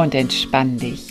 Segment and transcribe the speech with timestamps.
[0.00, 1.10] Und entspann dich.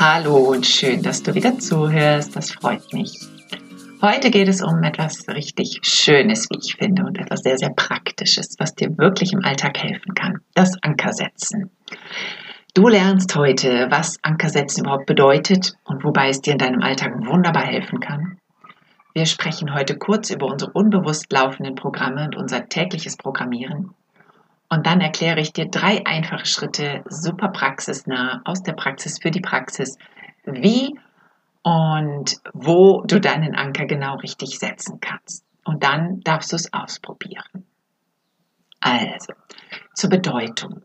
[0.00, 2.34] Hallo und schön, dass du wieder zuhörst.
[2.34, 3.18] Das freut mich.
[4.00, 8.56] Heute geht es um etwas richtig Schönes, wie ich finde, und etwas sehr, sehr Praktisches,
[8.58, 10.40] was dir wirklich im Alltag helfen kann.
[10.54, 11.70] Das Ankersetzen.
[12.72, 17.66] Du lernst heute, was Ankersetzen überhaupt bedeutet und wobei es dir in deinem Alltag wunderbar
[17.66, 18.38] helfen kann.
[19.14, 23.94] Wir sprechen heute kurz über unsere unbewusst laufenden Programme und unser tägliches Programmieren.
[24.70, 29.42] Und dann erkläre ich dir drei einfache Schritte, super praxisnah, aus der Praxis für die
[29.42, 29.98] Praxis,
[30.44, 30.98] wie
[31.62, 35.44] und wo du deinen Anker genau richtig setzen kannst.
[35.64, 37.66] Und dann darfst du es ausprobieren.
[38.80, 39.34] Also,
[39.94, 40.82] zur Bedeutung.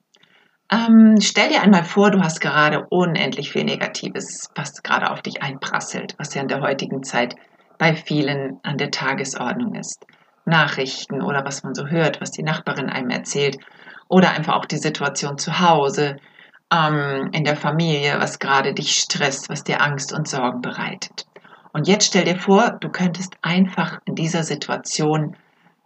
[0.70, 5.42] Ähm, stell dir einmal vor, du hast gerade unendlich viel Negatives, was gerade auf dich
[5.42, 7.36] einprasselt, was ja in der heutigen Zeit
[7.78, 10.06] bei vielen an der Tagesordnung ist.
[10.46, 13.58] Nachrichten oder was man so hört, was die Nachbarin einem erzählt
[14.08, 16.18] oder einfach auch die Situation zu Hause,
[16.72, 21.26] ähm, in der Familie, was gerade dich stresst, was dir Angst und Sorgen bereitet.
[21.74, 25.36] Und jetzt stell dir vor, du könntest einfach in dieser Situation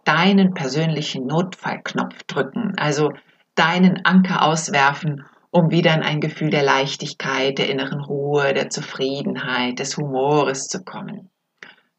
[0.04, 3.12] deinen persönlichen Notfallknopf drücken, also
[3.54, 9.78] deinen Anker auswerfen, um wieder in ein Gefühl der Leichtigkeit, der inneren Ruhe, der Zufriedenheit,
[9.78, 11.30] des Humores zu kommen.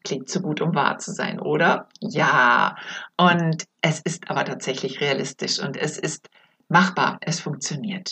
[0.04, 1.88] Klingt zu gut, um wahr zu sein, oder?
[2.00, 2.76] Ja.
[3.16, 6.28] Und es ist aber tatsächlich realistisch und es ist
[6.68, 8.10] machbar, es funktioniert.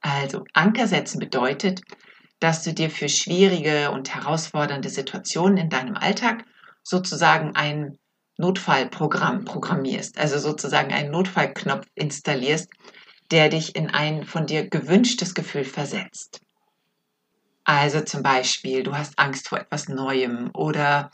[0.00, 1.82] Also Anker setzen bedeutet,
[2.40, 6.44] dass du dir für schwierige und herausfordernde Situationen in deinem Alltag
[6.82, 7.98] sozusagen ein
[8.38, 12.70] Notfallprogramm programmierst, also sozusagen einen Notfallknopf installierst,
[13.30, 16.40] der dich in ein von dir gewünschtes Gefühl versetzt.
[17.70, 21.12] Also zum Beispiel, du hast Angst vor etwas Neuem oder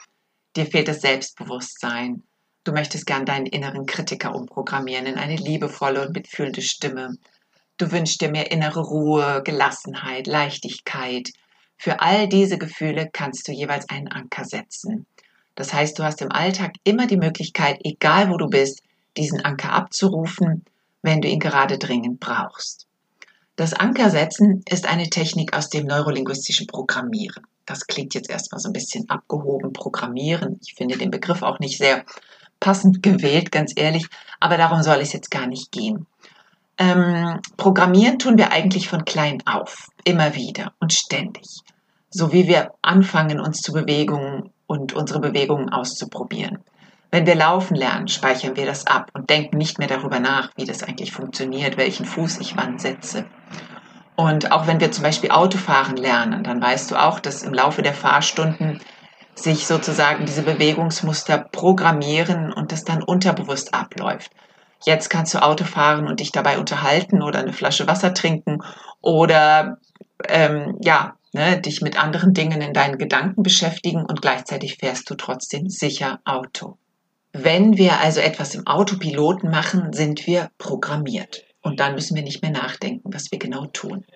[0.56, 2.22] dir fehlt das Selbstbewusstsein.
[2.64, 7.18] Du möchtest gern deinen inneren Kritiker umprogrammieren in eine liebevolle und mitfühlende Stimme
[7.78, 11.28] Du wünschst dir mehr innere Ruhe, Gelassenheit, Leichtigkeit.
[11.76, 15.04] Für all diese Gefühle kannst du jeweils einen Anker setzen.
[15.56, 18.82] Das heißt, du hast im Alltag immer die Möglichkeit, egal wo du bist,
[19.18, 20.64] diesen Anker abzurufen,
[21.02, 22.86] wenn du ihn gerade dringend brauchst.
[23.56, 27.42] Das Ankersetzen ist eine Technik aus dem neurolinguistischen Programmieren.
[27.64, 30.60] Das klingt jetzt erstmal so ein bisschen abgehoben, Programmieren.
[30.62, 32.04] Ich finde den Begriff auch nicht sehr
[32.60, 34.06] passend gewählt, ganz ehrlich,
[34.40, 36.06] aber darum soll es jetzt gar nicht gehen.
[36.78, 41.46] Ähm, programmieren tun wir eigentlich von klein auf, immer wieder und ständig.
[42.10, 46.58] So wie wir anfangen, uns zu Bewegungen und unsere Bewegungen auszuprobieren.
[47.10, 50.64] Wenn wir laufen lernen, speichern wir das ab und denken nicht mehr darüber nach, wie
[50.64, 53.26] das eigentlich funktioniert, welchen Fuß ich wann setze.
[54.16, 57.82] Und auch wenn wir zum Beispiel Autofahren lernen, dann weißt du auch, dass im Laufe
[57.82, 58.80] der Fahrstunden
[59.34, 64.32] sich sozusagen diese Bewegungsmuster programmieren und das dann unterbewusst abläuft.
[64.84, 68.62] Jetzt kannst du Auto fahren und dich dabei unterhalten oder eine Flasche Wasser trinken
[69.02, 69.78] oder
[70.28, 75.14] ähm, ja, ne, dich mit anderen Dingen in deinen Gedanken beschäftigen und gleichzeitig fährst du
[75.14, 76.78] trotzdem sicher Auto.
[77.38, 81.44] Wenn wir also etwas im Autopiloten machen, sind wir programmiert.
[81.60, 84.06] Und dann müssen wir nicht mehr nachdenken, was wir genau tun.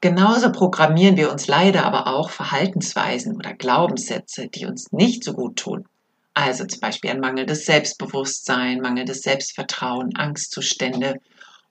[0.00, 5.56] Genauso programmieren wir uns leider aber auch Verhaltensweisen oder Glaubenssätze, die uns nicht so gut
[5.56, 5.84] tun.
[6.32, 11.16] Also zum Beispiel ein mangelndes Selbstbewusstsein, mangelndes Selbstvertrauen, Angstzustände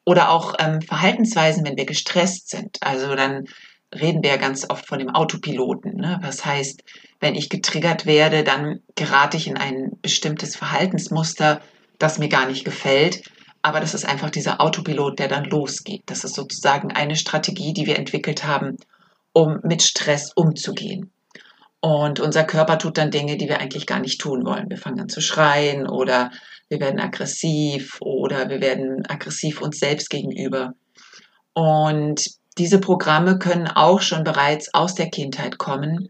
[0.06, 2.78] oder auch ähm, Verhaltensweisen, wenn wir gestresst sind.
[2.82, 3.46] Also dann
[3.94, 5.96] reden wir ja ganz oft von dem Autopiloten.
[5.96, 6.20] Ne?
[6.22, 6.84] Was heißt,
[7.20, 11.62] wenn ich getriggert werde, dann gerate ich in ein bestimmtes Verhaltensmuster,
[11.98, 13.24] das mir gar nicht gefällt.
[13.62, 16.04] Aber das ist einfach dieser Autopilot, der dann losgeht.
[16.06, 18.78] Das ist sozusagen eine Strategie, die wir entwickelt haben,
[19.34, 21.12] um mit Stress umzugehen.
[21.82, 24.70] Und unser Körper tut dann Dinge, die wir eigentlich gar nicht tun wollen.
[24.70, 26.32] Wir fangen an zu schreien oder
[26.70, 30.74] wir werden aggressiv oder wir werden aggressiv uns selbst gegenüber.
[31.54, 36.10] Und diese Programme können auch schon bereits aus der Kindheit kommen,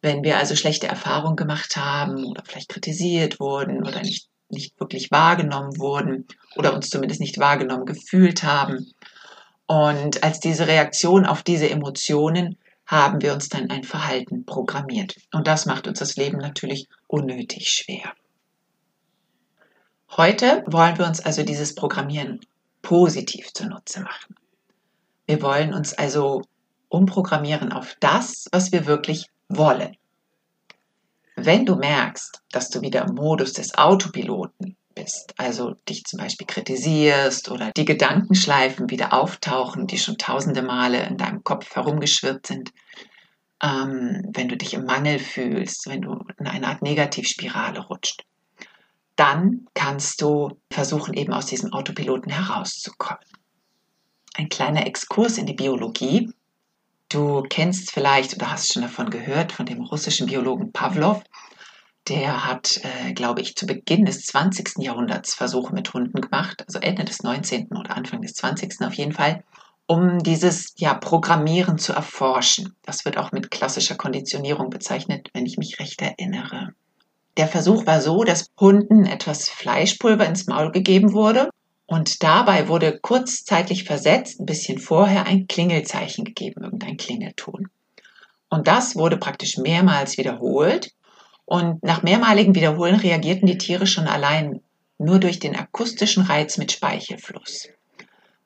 [0.00, 5.10] wenn wir also schlechte Erfahrungen gemacht haben oder vielleicht kritisiert wurden oder nicht, nicht wirklich
[5.10, 8.90] wahrgenommen wurden oder uns zumindest nicht wahrgenommen gefühlt haben.
[9.66, 12.56] Und als diese Reaktion auf diese Emotionen
[12.86, 15.16] haben wir uns dann ein Verhalten programmiert.
[15.32, 18.12] Und das macht uns das Leben natürlich unnötig schwer.
[20.16, 22.40] Heute wollen wir uns also dieses Programmieren
[22.80, 24.36] positiv zunutze machen.
[25.26, 26.42] Wir wollen uns also
[26.88, 29.96] umprogrammieren auf das, was wir wirklich wollen.
[31.36, 36.46] Wenn du merkst, dass du wieder im Modus des Autopiloten bist, also dich zum Beispiel
[36.46, 42.72] kritisierst oder die Gedankenschleifen wieder auftauchen, die schon tausende Male in deinem Kopf herumgeschwirrt sind,
[43.62, 48.24] ähm, wenn du dich im Mangel fühlst, wenn du in eine Art Negativspirale rutscht,
[49.16, 53.24] dann kannst du versuchen, eben aus diesem Autopiloten herauszukommen.
[54.34, 56.32] Ein kleiner Exkurs in die Biologie.
[57.10, 61.22] Du kennst vielleicht oder hast schon davon gehört von dem russischen Biologen Pavlov.
[62.08, 64.78] Der hat, äh, glaube ich, zu Beginn des 20.
[64.78, 67.68] Jahrhunderts Versuche mit Hunden gemacht, also Ende des 19.
[67.76, 68.80] oder Anfang des 20.
[68.80, 69.44] auf jeden Fall,
[69.86, 72.74] um dieses ja, Programmieren zu erforschen.
[72.82, 76.70] Das wird auch mit klassischer Konditionierung bezeichnet, wenn ich mich recht erinnere.
[77.36, 81.50] Der Versuch war so, dass Hunden etwas Fleischpulver ins Maul gegeben wurde
[81.86, 87.68] und dabei wurde kurzzeitig versetzt, ein bisschen vorher, ein Klingelzeichen gegeben, irgendein Klingelton.
[88.48, 90.92] Und das wurde praktisch mehrmals wiederholt.
[91.44, 94.60] Und nach mehrmaligen Wiederholen reagierten die Tiere schon allein
[94.98, 97.68] nur durch den akustischen Reiz mit Speichelfluss.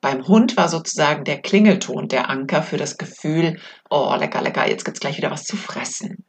[0.01, 3.59] Beim Hund war sozusagen der Klingelton der Anker für das Gefühl,
[3.89, 6.23] oh, lecker, lecker, jetzt gibt's gleich wieder was zu fressen.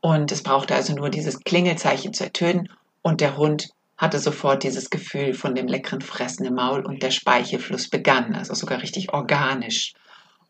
[0.00, 2.68] Und es brauchte also nur dieses Klingelzeichen zu ertönen
[3.02, 7.10] und der Hund hatte sofort dieses Gefühl von dem leckeren Fressen im Maul und der
[7.10, 9.92] Speichelfluss begann, also sogar richtig organisch.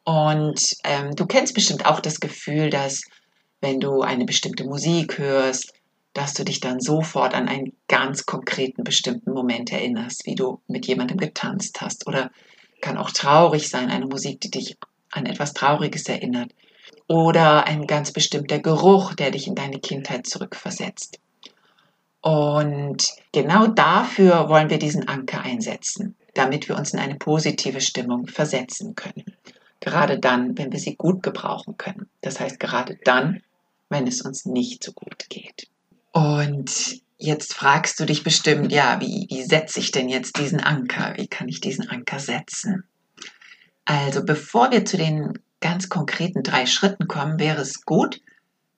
[0.05, 3.03] Und ähm, du kennst bestimmt auch das Gefühl, dass
[3.61, 5.75] wenn du eine bestimmte Musik hörst,
[6.13, 10.87] dass du dich dann sofort an einen ganz konkreten bestimmten Moment erinnerst, wie du mit
[10.87, 12.07] jemandem getanzt hast.
[12.07, 12.31] Oder
[12.81, 14.77] kann auch traurig sein, eine Musik, die dich
[15.11, 16.53] an etwas Trauriges erinnert
[17.09, 21.19] oder ein ganz bestimmter Geruch, der dich in deine Kindheit zurückversetzt.
[22.23, 22.99] Und
[23.33, 28.95] genau dafür wollen wir diesen Anker einsetzen, damit wir uns in eine positive Stimmung versetzen
[28.95, 29.25] können.
[29.81, 32.09] Gerade dann, wenn wir sie gut gebrauchen können.
[32.21, 33.43] Das heißt, gerade dann,
[33.89, 35.69] wenn es uns nicht so gut geht.
[36.13, 41.15] Und jetzt fragst du dich bestimmt, ja, wie, wie setze ich denn jetzt diesen Anker?
[41.17, 42.85] Wie kann ich diesen Anker setzen?
[43.87, 48.21] Also bevor wir zu den ganz konkreten drei Schritten kommen, wäre es gut,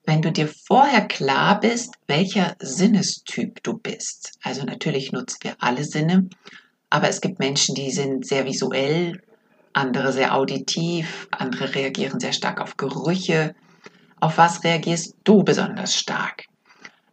[0.05, 4.37] wenn du dir vorher klar bist, welcher Sinnestyp du bist.
[4.41, 6.29] Also natürlich nutzen wir alle Sinne,
[6.89, 9.21] aber es gibt Menschen, die sind sehr visuell,
[9.73, 13.55] andere sehr auditiv, andere reagieren sehr stark auf Gerüche.
[14.19, 16.45] Auf was reagierst du besonders stark?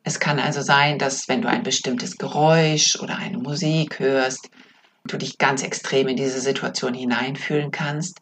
[0.02, 4.50] Es kann also sein, dass wenn du ein bestimmtes Geräusch oder eine Musik hörst,
[5.04, 8.20] du dich ganz extrem in diese Situation hineinfühlen kannst.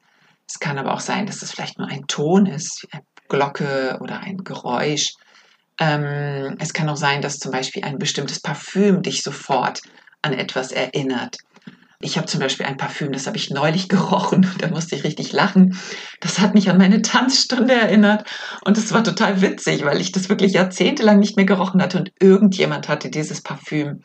[0.48, 4.20] Es kann aber auch sein, dass es vielleicht nur ein Ton ist, eine Glocke oder
[4.20, 5.14] ein Geräusch.
[5.78, 9.80] Ähm, es kann auch sein, dass zum Beispiel ein bestimmtes Parfüm dich sofort
[10.22, 11.36] an etwas erinnert.
[12.00, 14.48] Ich habe zum Beispiel ein Parfüm, das habe ich neulich gerochen.
[14.58, 15.78] Da musste ich richtig lachen.
[16.20, 18.28] Das hat mich an meine Tanzstunde erinnert.
[18.64, 21.98] Und es war total witzig, weil ich das wirklich jahrzehntelang nicht mehr gerochen hatte.
[21.98, 24.02] Und irgendjemand hatte dieses Parfüm.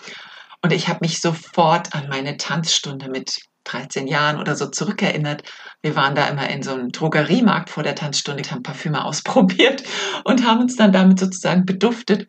[0.62, 5.44] Und ich habe mich sofort an meine Tanzstunde mit 13 Jahren oder so zurückerinnert.
[5.82, 9.84] Wir waren da immer in so einem Drogeriemarkt vor der Tanzstunde, haben Parfüme ausprobiert
[10.24, 12.28] und haben uns dann damit sozusagen beduftet,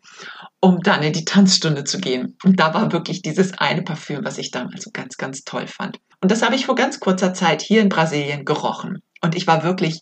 [0.59, 2.37] um dann in die Tanzstunde zu gehen.
[2.43, 5.99] Und da war wirklich dieses eine Parfüm, was ich damals so ganz, ganz toll fand.
[6.21, 9.01] Und das habe ich vor ganz kurzer Zeit hier in Brasilien gerochen.
[9.21, 9.99] Und ich war wirklich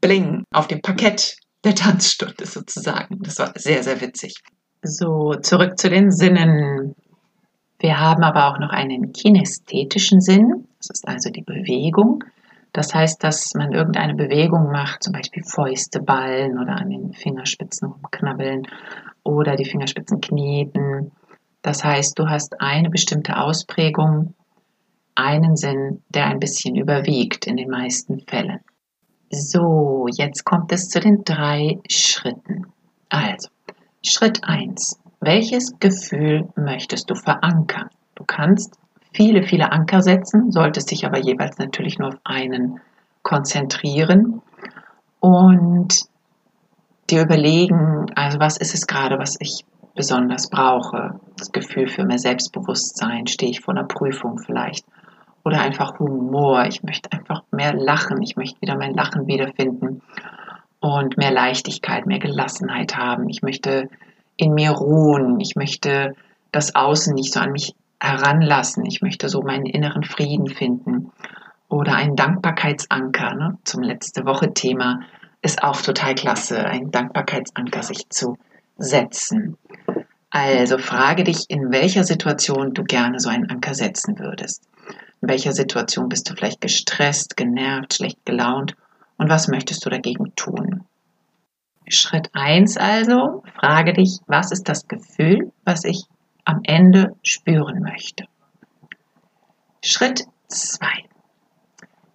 [0.00, 3.18] bling auf dem Parkett der Tanzstunde sozusagen.
[3.20, 4.34] Das war sehr, sehr witzig.
[4.82, 6.94] So, zurück zu den Sinnen.
[7.80, 12.22] Wir haben aber auch noch einen kinästhetischen Sinn, das ist also die Bewegung.
[12.72, 17.88] Das heißt, dass man irgendeine Bewegung macht, zum Beispiel Fäuste ballen oder an den Fingerspitzen
[17.88, 18.68] rumknabbeln
[19.24, 21.10] oder die Fingerspitzen kneten.
[21.62, 24.34] Das heißt, du hast eine bestimmte Ausprägung,
[25.14, 28.60] einen Sinn, der ein bisschen überwiegt in den meisten Fällen.
[29.30, 32.66] So, jetzt kommt es zu den drei Schritten.
[33.08, 33.48] Also,
[34.04, 34.99] Schritt 1.
[35.20, 37.90] Welches Gefühl möchtest du verankern?
[38.14, 38.78] Du kannst
[39.12, 42.80] viele, viele Anker setzen, solltest dich aber jeweils natürlich nur auf einen
[43.22, 44.40] konzentrieren
[45.20, 45.94] und
[47.10, 51.20] dir überlegen, also was ist es gerade, was ich besonders brauche?
[51.36, 54.86] Das Gefühl für mehr Selbstbewusstsein, stehe ich vor einer Prüfung vielleicht?
[55.44, 60.00] Oder einfach Humor, ich möchte einfach mehr lachen, ich möchte wieder mein Lachen wiederfinden
[60.80, 63.28] und mehr Leichtigkeit, mehr Gelassenheit haben.
[63.28, 63.90] Ich möchte
[64.36, 65.40] in mir ruhen.
[65.40, 66.14] Ich möchte
[66.52, 68.84] das Außen nicht so an mich heranlassen.
[68.86, 71.12] Ich möchte so meinen inneren Frieden finden.
[71.68, 75.00] Oder ein Dankbarkeitsanker ne, zum letzte Woche Thema.
[75.42, 78.36] ist auch total klasse, einen Dankbarkeitsanker sich zu
[78.76, 79.56] setzen.
[80.30, 84.68] Also frage dich, in welcher Situation du gerne so einen Anker setzen würdest.
[85.20, 88.74] In welcher Situation bist du vielleicht gestresst, genervt, schlecht gelaunt
[89.18, 90.84] und was möchtest du dagegen tun?
[91.92, 96.04] Schritt eins also, frage dich, was ist das Gefühl, was ich
[96.44, 98.24] am Ende spüren möchte?
[99.82, 101.04] Schritt zwei.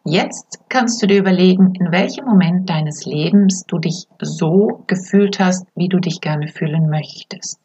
[0.06, 5.66] Jetzt kannst du dir überlegen, in welchem Moment deines Lebens du dich so gefühlt hast,
[5.76, 7.60] wie du dich gerne fühlen möchtest.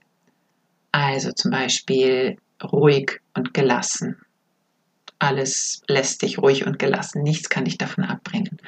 [0.90, 4.17] Also zum Beispiel ruhig und gelassen.
[5.19, 7.23] Alles lässt dich ruhig und gelassen.
[7.23, 8.59] Nichts kann dich davon abbringen.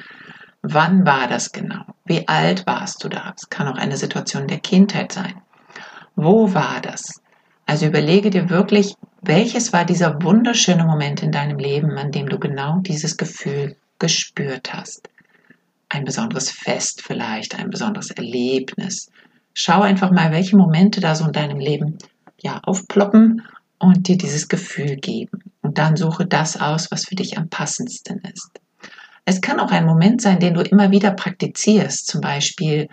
[0.65, 1.83] Wann war das genau?
[2.05, 3.33] Wie alt warst du da?
[3.35, 5.41] Es kann auch eine Situation der Kindheit sein.
[6.15, 7.21] Wo war das?
[7.65, 12.39] Also überlege dir wirklich, welches war dieser wunderschöne Moment in deinem Leben, an dem du
[12.39, 15.09] genau dieses Gefühl gespürt hast?
[15.89, 19.11] Ein besonderes Fest vielleicht, ein besonderes Erlebnis.
[19.53, 21.97] Schau einfach mal, welche Momente da so in deinem Leben
[22.41, 23.45] ja aufploppen
[23.79, 25.43] und dir dieses Gefühl geben.
[25.61, 28.61] Und dann suche das aus, was für dich am passendsten ist.
[29.25, 32.89] Es kann auch ein Moment sein, den du immer wieder praktizierst, zum Beispiel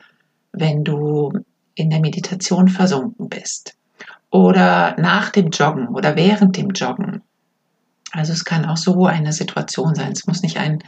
[0.53, 1.33] wenn du
[1.75, 3.75] in der Meditation versunken bist
[4.31, 7.23] oder nach dem Joggen oder während dem Joggen.
[8.13, 10.13] Also es kann auch so eine Situation sein.
[10.13, 10.83] Es muss nicht ein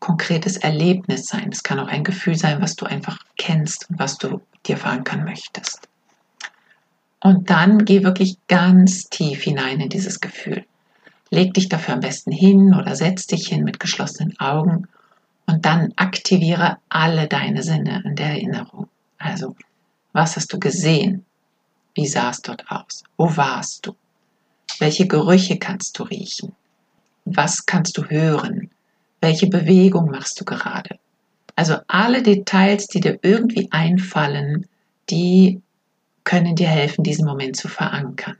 [0.00, 1.48] konkretes Erlebnis sein.
[1.50, 5.24] Es kann auch ein Gefühl sein, was du einfach kennst und was du dir verankern
[5.24, 5.88] möchtest.
[7.20, 10.64] Und dann geh wirklich ganz tief hinein in dieses Gefühl.
[11.30, 14.88] Leg dich dafür am besten hin oder setz dich hin mit geschlossenen Augen
[15.46, 18.88] und dann aktiviere alle deine Sinne in der Erinnerung.
[19.18, 19.56] Also,
[20.12, 21.24] was hast du gesehen?
[21.94, 23.04] Wie sah es dort aus?
[23.16, 23.96] Wo warst du?
[24.78, 26.52] Welche Gerüche kannst du riechen?
[27.24, 28.70] Was kannst du hören?
[29.20, 30.98] Welche Bewegung machst du gerade?
[31.56, 34.66] Also alle Details, die dir irgendwie einfallen,
[35.08, 35.62] die
[36.24, 38.36] können dir helfen, diesen Moment zu verankern.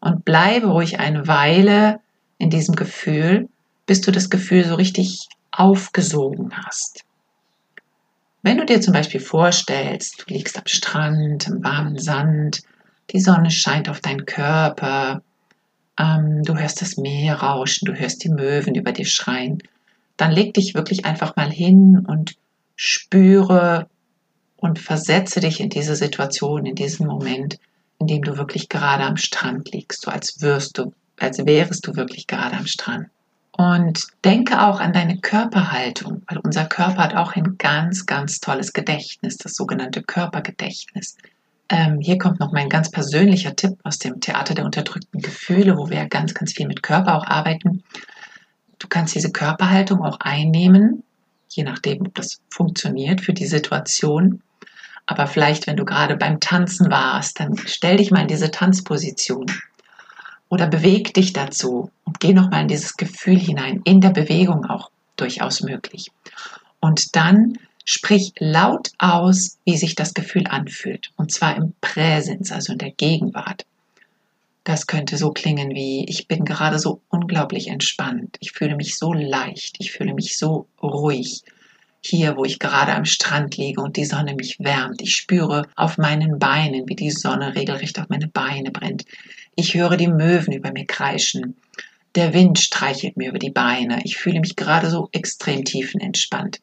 [0.00, 2.00] Und bleibe ruhig eine Weile
[2.38, 3.48] in diesem Gefühl,
[3.86, 7.04] bis du das Gefühl so richtig aufgesogen hast.
[8.42, 12.62] Wenn du dir zum Beispiel vorstellst, du liegst am Strand, im warmen Sand,
[13.10, 15.22] die Sonne scheint auf deinen Körper.
[15.98, 19.62] Ähm, du hörst das Meer rauschen, du hörst die Möwen über dir schreien.
[20.16, 22.36] Dann leg dich wirklich einfach mal hin und
[22.76, 23.88] spüre
[24.56, 27.58] und versetze dich in diese Situation, in diesen Moment,
[27.98, 31.96] in dem du wirklich gerade am Strand liegst, so als wirst du, als wärest du
[31.96, 33.08] wirklich gerade am Strand.
[33.52, 38.74] Und denke auch an deine Körperhaltung, weil unser Körper hat auch ein ganz, ganz tolles
[38.74, 41.16] Gedächtnis, das sogenannte Körpergedächtnis.
[41.70, 45.88] Ähm, hier kommt noch mein ganz persönlicher Tipp aus dem Theater der unterdrückten Gefühle, wo
[45.88, 47.82] wir ja ganz, ganz viel mit Körper auch arbeiten.
[48.78, 51.02] Du kannst diese Körperhaltung auch einnehmen,
[51.48, 54.42] je nachdem, ob das funktioniert für die Situation.
[55.06, 59.46] Aber vielleicht, wenn du gerade beim Tanzen warst, dann stell dich mal in diese Tanzposition
[60.48, 64.90] oder beweg dich dazu und geh nochmal in dieses Gefühl hinein, in der Bewegung auch
[65.16, 66.10] durchaus möglich.
[66.80, 71.12] Und dann Sprich laut aus, wie sich das Gefühl anfühlt.
[71.16, 73.64] Und zwar im Präsens, also in der Gegenwart.
[74.64, 78.38] Das könnte so klingen wie, ich bin gerade so unglaublich entspannt.
[78.40, 79.76] Ich fühle mich so leicht.
[79.78, 81.44] Ich fühle mich so ruhig.
[82.00, 85.00] Hier, wo ich gerade am Strand liege und die Sonne mich wärmt.
[85.00, 89.04] Ich spüre auf meinen Beinen, wie die Sonne regelrecht auf meine Beine brennt.
[89.56, 91.56] Ich höre die Möwen über mir kreischen.
[92.14, 94.00] Der Wind streichelt mir über die Beine.
[94.04, 96.60] Ich fühle mich gerade so extrem tiefenentspannt.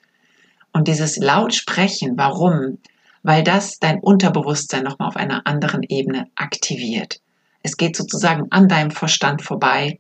[0.74, 2.78] Und dieses Lautsprechen, warum?
[3.24, 7.20] Weil das dein Unterbewusstsein nochmal auf einer anderen Ebene aktiviert.
[7.64, 10.00] Es geht sozusagen an deinem Verstand vorbei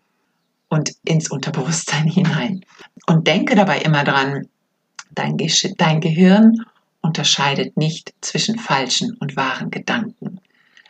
[0.70, 2.64] und ins Unterbewusstsein hinein.
[3.08, 4.50] Und denke dabei immer dran,
[5.12, 6.64] dein, Ge dein Gehirn
[7.02, 10.40] unterscheidet nicht zwischen falschen und wahren Gedanken.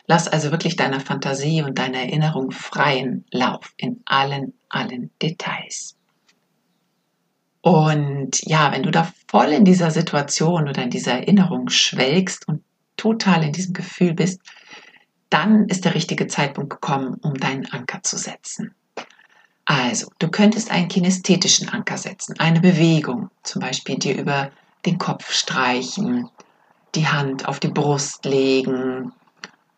[0.06, 5.96] Lass also wirklich deiner Fantasie und deiner Erinnerung freien Lauf in allen, allen Details.
[7.62, 12.62] Und ja, wenn du da voll in dieser Situation oder in dieser Erinnerung schwelgst und
[12.98, 14.42] total in diesem Gefühl bist,
[15.30, 18.76] dann ist der richtige Zeitpunkt gekommen, um deinen Anker zu setzen.
[19.66, 24.52] Also, du könntest einen kinästhetischen Anker setzen, eine Bewegung, zum Beispiel dir über
[24.86, 26.30] den Kopf streichen,
[26.96, 29.14] die Hand auf die Brust legen,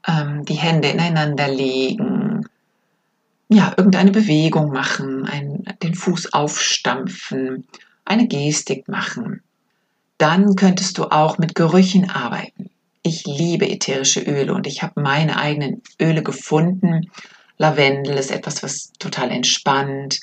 [0.08, 2.48] ähm, die Hände ineinander legen,
[3.48, 7.68] ja, irgendeine Bewegung machen, ein, den Fuß aufstampfen,
[8.04, 9.42] eine Gestik machen.
[10.18, 12.70] Dann könntest du auch mit Gerüchen arbeiten.
[13.04, 17.12] Ich liebe ätherische Öle und ich habe meine eigenen Öle gefunden.
[17.58, 20.22] Lavendel ist etwas, was total entspannt.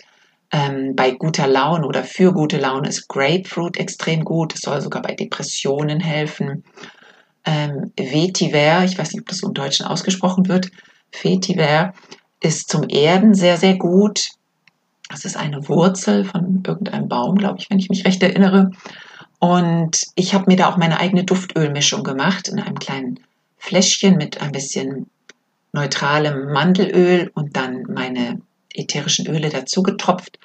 [0.50, 4.54] Ähm, bei guter Laune oder für gute Laune ist Grapefruit extrem gut.
[4.54, 6.64] Es soll sogar bei Depressionen helfen.
[7.44, 10.70] Ähm, Vetiver, ich weiß nicht, ob das im Deutschen ausgesprochen wird,
[11.10, 11.92] Vetiver
[12.40, 14.30] ist zum Erden sehr, sehr gut.
[15.08, 18.70] Das ist eine Wurzel von irgendeinem Baum, glaube ich, wenn ich mich recht erinnere.
[19.38, 23.20] Und ich habe mir da auch meine eigene Duftölmischung gemacht in einem kleinen
[23.58, 25.10] Fläschchen mit ein bisschen
[25.72, 28.40] neutralem Mandelöl und dann meine
[28.72, 30.38] ätherischen Öle dazu getropft.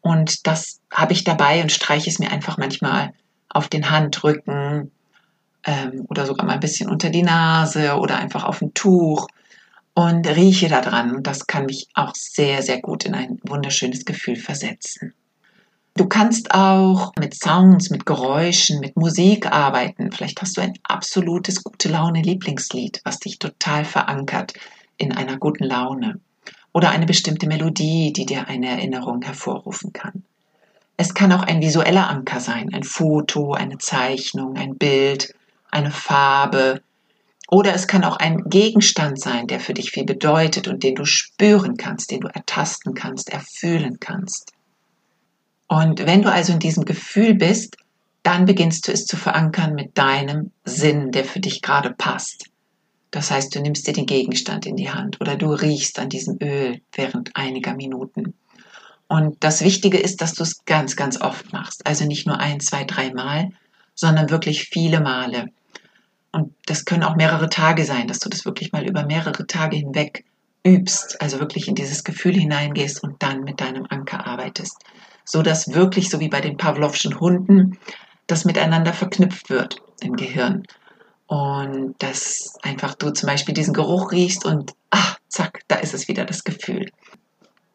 [0.00, 3.12] Und das habe ich dabei und streiche es mir einfach manchmal
[3.48, 4.90] auf den Handrücken
[5.64, 9.28] ähm, oder sogar mal ein bisschen unter die Nase oder einfach auf ein Tuch
[9.94, 11.14] und rieche da dran.
[11.14, 15.14] Und das kann mich auch sehr, sehr gut in ein wunderschönes Gefühl versetzen.
[15.96, 20.10] Du kannst auch mit Sounds, mit Geräuschen, mit Musik arbeiten.
[20.10, 24.54] Vielleicht hast du ein absolutes gute Laune Lieblingslied, was dich total verankert
[24.96, 26.20] in einer guten Laune.
[26.72, 30.24] Oder eine bestimmte Melodie, die dir eine Erinnerung hervorrufen kann.
[30.96, 35.32] Es kann auch ein visueller Anker sein, ein Foto, eine Zeichnung, ein Bild,
[35.74, 36.82] eine Farbe.
[37.48, 41.04] Oder es kann auch ein Gegenstand sein, der für dich viel bedeutet und den du
[41.04, 44.52] spüren kannst, den du ertasten kannst, erfühlen kannst.
[45.68, 47.76] Und wenn du also in diesem Gefühl bist,
[48.22, 52.46] dann beginnst du es zu verankern mit deinem Sinn, der für dich gerade passt.
[53.10, 56.38] Das heißt, du nimmst dir den Gegenstand in die Hand oder du riechst an diesem
[56.42, 58.34] Öl während einiger Minuten.
[59.06, 61.86] Und das Wichtige ist, dass du es ganz, ganz oft machst.
[61.86, 63.50] Also nicht nur ein, zwei, drei Mal,
[63.94, 65.50] sondern wirklich viele Male.
[66.34, 69.76] Und das können auch mehrere Tage sein, dass du das wirklich mal über mehrere Tage
[69.76, 70.24] hinweg
[70.66, 74.76] übst, also wirklich in dieses Gefühl hineingehst und dann mit deinem Anker arbeitest
[75.24, 77.78] so dass wirklich, so wie bei den Pavlovschen Hunden,
[78.26, 80.62] das miteinander verknüpft wird im Gehirn.
[81.26, 86.08] Und dass einfach du zum Beispiel diesen Geruch riechst und ach, zack, da ist es
[86.08, 86.90] wieder das Gefühl.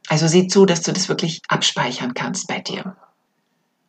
[0.07, 2.95] Also sieh zu, dass du das wirklich abspeichern kannst bei dir.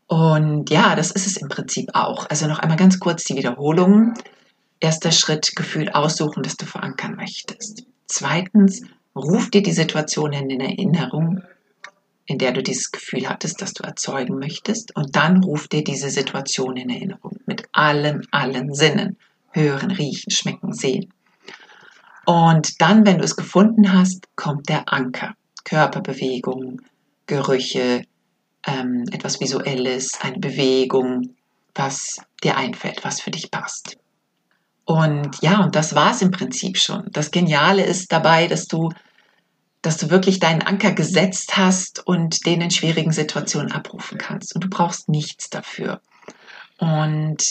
[0.07, 2.29] Und ja, das ist es im Prinzip auch.
[2.29, 4.15] Also noch einmal ganz kurz die Wiederholung.
[4.81, 7.85] Erster Schritt, Gefühl aussuchen, das du verankern möchtest.
[8.07, 8.83] Zweitens,
[9.15, 11.43] ruf dir die Situation in Erinnerung,
[12.27, 14.97] in der du dieses Gefühl hattest, dass du erzeugen möchtest.
[14.97, 19.17] Und dann ruf dir diese Situation in Erinnerung mit allen, allen Sinnen.
[19.53, 21.13] Hören, riechen, schmecken, sehen.
[22.25, 25.35] Und dann, wenn du es gefunden hast, kommt der Anker.
[25.65, 26.81] Körperbewegung,
[27.27, 28.05] Gerüche,
[28.67, 31.35] ähm, etwas Visuelles, eine Bewegung,
[31.75, 34.00] was dir einfällt, was für dich passt.
[34.85, 37.09] Und ja, und das war es im Prinzip schon.
[37.13, 38.91] Das Geniale ist dabei, dass du
[39.83, 44.55] dass du wirklich deinen Anker gesetzt hast und den in schwierigen Situationen abrufen kannst.
[44.55, 46.01] Und du brauchst nichts dafür.
[46.79, 47.43] Und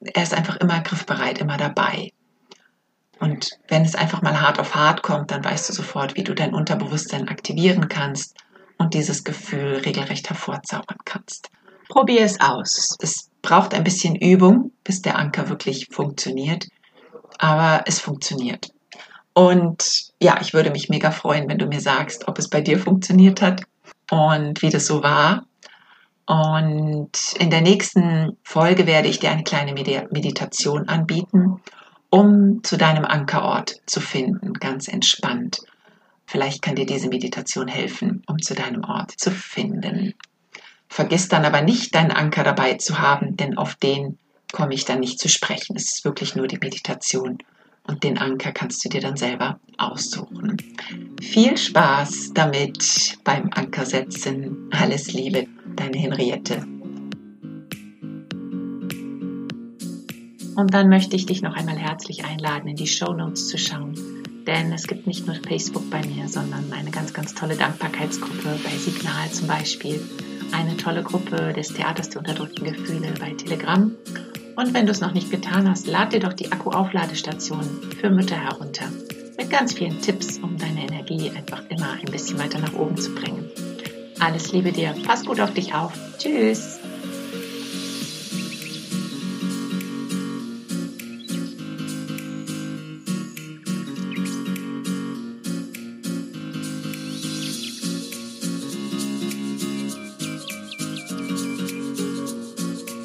[0.00, 2.12] er ist einfach immer griffbereit, immer dabei.
[3.18, 6.34] Und wenn es einfach mal hart auf hart kommt, dann weißt du sofort, wie du
[6.34, 8.36] dein Unterbewusstsein aktivieren kannst
[8.78, 11.50] und dieses Gefühl regelrecht hervorzaubern kannst.
[11.88, 12.96] Probier es aus.
[13.00, 16.68] Es braucht ein bisschen Übung, bis der Anker wirklich funktioniert,
[17.38, 18.72] aber es funktioniert.
[19.34, 22.78] Und ja, ich würde mich mega freuen, wenn du mir sagst, ob es bei dir
[22.78, 23.62] funktioniert hat
[24.10, 25.46] und wie das so war.
[26.26, 31.60] Und in der nächsten Folge werde ich dir eine kleine Meditation anbieten,
[32.10, 35.60] um zu deinem Ankerort zu finden, ganz entspannt.
[36.26, 40.14] Vielleicht kann dir diese Meditation helfen, um zu deinem Ort zu finden.
[40.92, 44.18] Vergiss dann aber nicht, deinen Anker dabei zu haben, denn auf den
[44.52, 45.74] komme ich dann nicht zu sprechen.
[45.74, 47.38] Es ist wirklich nur die Meditation
[47.84, 50.58] und den Anker kannst du dir dann selber aussuchen.
[51.22, 54.68] Viel Spaß damit beim Ankersetzen.
[54.70, 56.62] Alles Liebe, deine Henriette.
[60.56, 63.94] Und dann möchte ich dich noch einmal herzlich einladen, in die Show Notes zu schauen.
[64.46, 68.76] Denn es gibt nicht nur Facebook bei mir, sondern eine ganz, ganz tolle Dankbarkeitsgruppe bei
[68.76, 69.98] Signal zum Beispiel.
[70.52, 73.90] Eine tolle Gruppe des Theaters der unterdrückten Gefühle bei Telegram
[74.56, 77.64] und wenn du es noch nicht getan hast, lad dir doch die Akku-Aufladestation
[78.00, 78.84] für Mütter herunter.
[79.38, 83.14] Mit ganz vielen Tipps, um deine Energie einfach immer ein bisschen weiter nach oben zu
[83.14, 83.50] bringen.
[84.20, 85.92] Alles Liebe dir, pass gut auf dich auf.
[86.18, 86.81] Tschüss!